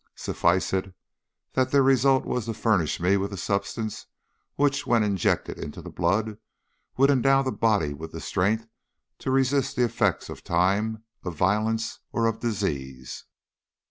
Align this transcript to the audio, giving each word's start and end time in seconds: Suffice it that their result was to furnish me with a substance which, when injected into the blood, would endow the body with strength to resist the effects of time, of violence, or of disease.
Suffice 0.15 0.73
it 0.73 0.95
that 1.53 1.69
their 1.69 1.83
result 1.83 2.25
was 2.25 2.45
to 2.45 2.55
furnish 2.55 2.99
me 2.99 3.17
with 3.17 3.31
a 3.33 3.37
substance 3.37 4.07
which, 4.55 4.87
when 4.87 5.03
injected 5.03 5.59
into 5.59 5.79
the 5.79 5.91
blood, 5.91 6.39
would 6.97 7.11
endow 7.11 7.43
the 7.43 7.51
body 7.51 7.93
with 7.93 8.19
strength 8.23 8.65
to 9.19 9.29
resist 9.29 9.75
the 9.75 9.83
effects 9.85 10.27
of 10.27 10.43
time, 10.43 11.03
of 11.23 11.35
violence, 11.35 11.99
or 12.11 12.25
of 12.25 12.39
disease. 12.39 13.25